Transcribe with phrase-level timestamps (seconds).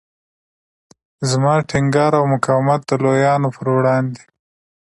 [1.29, 4.21] زما ټینګار او مقاومت د لویانو پر وړاندې.